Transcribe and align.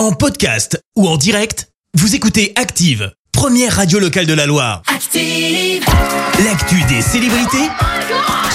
En 0.00 0.12
podcast 0.12 0.82
ou 0.96 1.06
en 1.06 1.18
direct, 1.18 1.68
vous 1.92 2.14
écoutez 2.14 2.54
Active, 2.56 3.12
première 3.32 3.76
radio 3.76 3.98
locale 3.98 4.24
de 4.24 4.32
la 4.32 4.46
Loire. 4.46 4.80
Active. 4.86 5.84
L'actu 6.42 6.82
des 6.88 7.02
célébrités, 7.02 7.68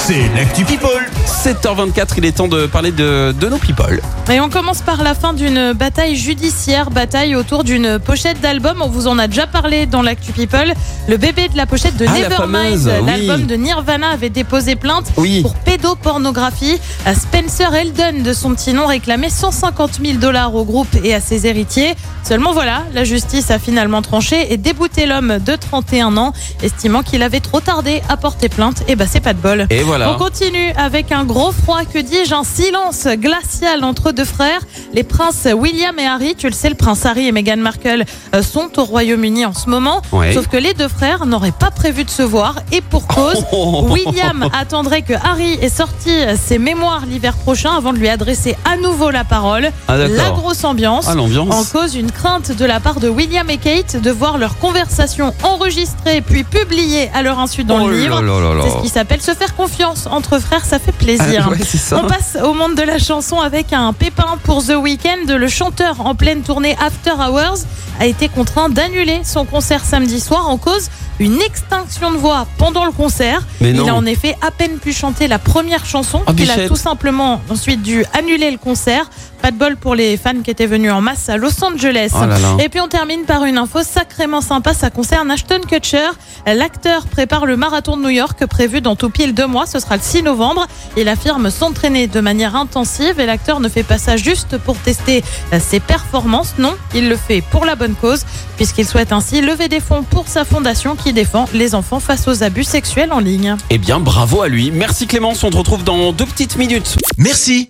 c'est 0.07 0.29
l'actu 0.35 0.63
People. 0.65 0.89
7h24, 1.25 2.07
il 2.17 2.25
est 2.25 2.31
temps 2.33 2.47
de 2.47 2.65
parler 2.67 2.91
de, 2.91 3.33
de 3.39 3.47
nos 3.49 3.57
people. 3.57 4.01
Et 4.31 4.39
on 4.39 4.49
commence 4.49 4.81
par 4.81 5.03
la 5.03 5.13
fin 5.15 5.33
d'une 5.33 5.73
bataille 5.73 6.15
judiciaire, 6.15 6.89
bataille 6.91 7.35
autour 7.35 7.63
d'une 7.63 7.99
pochette 7.99 8.39
d'album. 8.41 8.81
On 8.81 8.87
vous 8.87 9.07
en 9.07 9.17
a 9.19 9.27
déjà 9.27 9.47
parlé 9.47 9.85
dans 9.85 10.01
l'actu 10.01 10.31
People. 10.31 10.73
Le 11.07 11.17
bébé 11.17 11.47
de 11.49 11.57
la 11.57 11.65
pochette 11.65 11.97
de 11.97 12.05
Ah, 12.07 12.13
la 12.13 12.29
Nevermind, 12.29 12.91
oui. 13.01 13.05
l'album 13.05 13.45
de 13.47 13.55
Nirvana, 13.55 14.09
avait 14.09 14.29
déposé 14.29 14.75
plainte 14.75 15.05
Oui. 15.17 15.41
pour 15.41 15.55
pédopornographie. 15.55 16.79
À 17.05 17.15
Spencer 17.15 17.73
Eldon, 17.73 18.23
de 18.23 18.33
son 18.33 18.53
petit 18.55 18.73
nom, 18.73 18.85
réclamait 18.87 19.29
150 19.29 19.99
000 20.03 20.17
dollars 20.19 20.53
au 20.55 20.65
groupe 20.65 20.95
et 21.03 21.13
à 21.13 21.19
ses 21.21 21.47
héritiers. 21.47 21.95
Seulement 22.23 22.53
voilà, 22.53 22.83
la 22.93 23.03
justice 23.03 23.51
a 23.51 23.59
finalement 23.59 24.01
tranché 24.01 24.51
et 24.51 24.57
débouté 24.57 25.05
l'homme 25.05 25.37
de 25.45 25.55
31 25.55 26.17
ans, 26.17 26.33
estimant 26.63 27.03
qu'il 27.03 27.21
avait 27.21 27.39
trop 27.39 27.59
tardé 27.59 28.01
à 28.09 28.17
porter 28.17 28.49
plainte. 28.49 28.83
Et 28.87 28.95
bah 28.95 29.05
c'est 29.07 29.19
pas 29.19 29.33
de 29.33 29.39
bol. 29.39 29.67
Et 29.69 29.81
voilà. 29.83 29.94
On 30.03 30.17
continue 30.17 30.71
avec 30.77 31.11
un 31.11 31.23
gros 31.23 31.51
froid, 31.51 31.81
que 31.85 31.99
dis-je, 31.99 32.33
un 32.33 32.43
silence 32.43 33.07
glacial 33.07 33.83
entre 33.83 34.11
deux 34.11 34.25
frères. 34.25 34.61
Les 34.93 35.03
princes 35.03 35.47
William 35.53 35.97
et 35.99 36.05
Harry, 36.05 36.35
tu 36.35 36.47
le 36.47 36.53
sais, 36.53 36.69
le 36.69 36.75
prince 36.75 37.05
Harry 37.05 37.27
et 37.27 37.31
Meghan 37.31 37.57
Markle 37.57 38.03
euh, 38.33 38.41
sont 38.41 38.79
au 38.79 38.83
Royaume-Uni 38.83 39.45
en 39.45 39.53
ce 39.53 39.69
moment. 39.69 40.01
Ouais. 40.11 40.33
Sauf 40.33 40.47
que 40.47 40.57
les 40.57 40.73
deux 40.73 40.87
frères 40.87 41.25
n'auraient 41.25 41.51
pas 41.51 41.71
prévu 41.71 42.03
de 42.03 42.09
se 42.09 42.21
voir 42.21 42.55
et 42.71 42.81
pour 42.81 43.07
cause. 43.07 43.43
Oh. 43.57 43.87
William 43.89 44.49
attendrait 44.53 45.01
que 45.01 45.13
Harry 45.13 45.53
ait 45.61 45.69
sorti 45.69 46.09
ses 46.35 46.57
mémoires 46.57 47.05
l'hiver 47.05 47.35
prochain 47.37 47.71
avant 47.71 47.93
de 47.93 47.97
lui 47.99 48.09
adresser 48.09 48.57
à 48.65 48.75
nouveau 48.75 49.11
la 49.11 49.23
parole. 49.23 49.69
Ah, 49.87 49.95
la 49.97 50.31
grosse 50.31 50.63
ambiance. 50.63 51.07
Ah. 51.07 51.15
En 51.15 51.63
cause, 51.63 51.95
une 51.95 52.11
crainte 52.11 52.51
de 52.51 52.65
la 52.65 52.79
part 52.79 52.99
de 52.99 53.07
William 53.07 53.49
et 53.49 53.57
Kate 53.57 54.01
de 54.01 54.11
voir 54.11 54.37
leur 54.37 54.57
conversation 54.57 55.33
enregistrée 55.43 56.21
puis 56.21 56.43
publiée 56.43 57.09
à 57.13 57.21
leur 57.21 57.39
insu 57.39 57.63
dans 57.63 57.83
Oh 57.83 57.87
le 57.87 57.97
livre. 57.97 58.21
C'est 58.63 58.77
ce 58.77 58.81
qui 58.81 58.89
s'appelle 58.89 59.21
se 59.21 59.33
faire 59.33 59.55
confiance 59.55 59.84
entre 60.09 60.39
frères, 60.39 60.65
ça 60.65 60.79
fait 60.79 60.91
plaisir. 60.91 61.45
Ah, 61.47 61.49
ouais, 61.49 61.57
c'est 61.63 61.77
ça. 61.77 62.01
On 62.03 62.07
passe 62.07 62.37
au 62.43 62.53
monde 62.53 62.75
de 62.75 62.81
la 62.81 62.97
chanson 62.99 63.39
avec 63.39 63.73
un 63.73 63.93
pépin 63.93 64.37
pour 64.43 64.63
The 64.63 64.75
Weeknd. 64.81 65.27
Le 65.27 65.47
chanteur 65.47 66.05
en 66.05 66.15
pleine 66.15 66.41
tournée 66.41 66.75
After 66.79 67.11
Hours 67.11 67.59
a 67.99 68.05
été 68.05 68.27
contraint 68.27 68.69
d'annuler 68.69 69.21
son 69.23 69.45
concert 69.45 69.83
samedi 69.85 70.19
soir 70.19 70.49
en 70.49 70.57
cause 70.57 70.89
une 71.19 71.41
extinction 71.41 72.11
de 72.11 72.17
voix 72.17 72.45
pendant 72.57 72.85
le 72.85 72.91
concert. 72.91 73.41
Mais 73.61 73.71
Il 73.71 73.89
a 73.89 73.95
en 73.95 74.05
effet 74.05 74.35
à 74.45 74.51
peine 74.51 74.77
pu 74.79 74.91
chanter 74.91 75.27
la 75.27 75.39
première 75.39 75.85
chanson 75.85 76.21
Ah, 76.27 76.33
qu'il 76.33 76.51
a 76.51 76.67
tout 76.67 76.75
simplement 76.75 77.41
ensuite 77.49 77.81
dû 77.81 78.03
annuler 78.13 78.51
le 78.51 78.57
concert. 78.57 79.09
Pas 79.45 79.51
de 79.51 79.57
bol 79.57 79.77
pour 79.77 79.93
les 79.93 80.17
fans 80.17 80.41
qui 80.43 80.49
étaient 80.49 80.65
venus 80.65 80.91
en 80.91 81.01
masse 81.01 81.29
à 81.29 81.37
Los 81.37 81.63
Angeles. 81.63 82.09
Oh 82.15 82.25
là 82.25 82.39
là. 82.39 82.57
Et 82.63 82.67
puis 82.67 82.79
on 82.79 82.87
termine 82.87 83.25
par 83.25 83.45
une 83.45 83.59
info 83.59 83.83
sacrément 83.83 84.41
sympa. 84.41 84.73
Ça 84.73 84.89
concerne 84.89 85.29
Ashton 85.29 85.59
Kutcher. 85.69 86.09
L'acteur 86.47 87.05
prépare 87.05 87.45
le 87.45 87.55
marathon 87.55 87.95
de 87.95 88.01
New 88.01 88.09
York 88.09 88.43
prévu 88.47 88.81
dans 88.81 88.95
tout 88.95 89.11
pile 89.11 89.35
deux 89.35 89.45
mois. 89.45 89.67
Ce 89.67 89.77
sera 89.77 89.97
le 89.97 90.01
6 90.01 90.23
novembre. 90.23 90.65
Il 90.97 91.07
affirme 91.07 91.51
s'entraîner 91.51 92.07
de 92.07 92.19
manière 92.21 92.55
intensive 92.55 93.19
et 93.19 93.27
l'acteur 93.27 93.59
ne 93.59 93.69
fait 93.69 93.83
pas 93.83 93.99
ça 93.99 94.17
juste 94.17 94.57
pour 94.57 94.77
tester 94.77 95.23
ses 95.59 95.79
performances. 95.79 96.55
Non, 96.57 96.73
il 96.95 97.07
le 97.07 97.15
fait 97.15 97.43
pour 97.51 97.65
la 97.65 97.75
bonne 97.75 97.93
cause 97.93 98.25
puisqu'il 98.57 98.87
souhaite 98.87 99.11
ainsi 99.11 99.41
lever 99.41 99.67
des 99.67 99.79
fonds 99.79 100.01
pour 100.01 100.27
sa 100.27 100.43
fondation 100.43 100.95
qui 100.95 101.13
défend 101.13 101.45
les 101.53 101.75
enfants 101.75 101.99
face 101.99 102.27
aux 102.27 102.41
abus 102.41 102.63
sexuels 102.63 103.13
en 103.13 103.19
ligne. 103.19 103.57
Eh 103.69 103.77
bien, 103.77 103.99
bravo 103.99 104.41
à 104.41 104.47
lui. 104.47 104.71
Merci 104.71 105.05
Clémence, 105.05 105.43
on 105.43 105.51
te 105.51 105.57
retrouve 105.57 105.83
dans 105.83 106.13
deux 106.13 106.25
petites 106.25 106.57
minutes. 106.57 106.97
Merci, 107.19 107.69